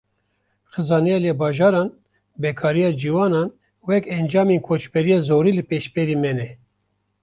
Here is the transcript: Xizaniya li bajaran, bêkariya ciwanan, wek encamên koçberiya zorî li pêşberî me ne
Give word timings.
Xizaniya 0.71 1.17
li 1.23 1.31
bajaran, 1.41 1.89
bêkariya 2.41 2.89
ciwanan, 3.01 3.49
wek 3.87 4.03
encamên 4.17 4.59
koçberiya 4.67 5.19
zorî 5.29 5.51
li 5.57 5.63
pêşberî 5.69 6.15
me 6.23 6.31
ne 6.37 6.47